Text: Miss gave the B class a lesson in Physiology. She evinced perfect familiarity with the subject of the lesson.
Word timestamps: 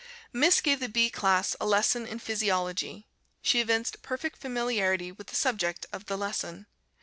Miss 0.33 0.61
gave 0.61 0.79
the 0.79 0.89
B 0.89 1.11
class 1.11 1.55
a 1.61 1.65
lesson 1.67 2.07
in 2.07 2.17
Physiology. 2.17 3.05
She 3.43 3.59
evinced 3.59 4.01
perfect 4.01 4.41
familiarity 4.41 5.11
with 5.11 5.27
the 5.27 5.35
subject 5.35 5.85
of 5.93 6.07
the 6.07 6.17
lesson. 6.17 6.65